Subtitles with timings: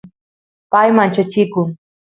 [0.71, 1.67] pay manchachikun